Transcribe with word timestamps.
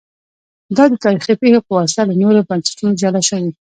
دا 0.77 0.83
د 0.91 0.93
تاریخي 1.03 1.33
پېښو 1.41 1.61
په 1.65 1.71
واسطه 1.77 2.01
له 2.09 2.13
نورو 2.21 2.45
بنسټونو 2.49 2.93
جلا 3.01 3.21
شوي 3.29 3.51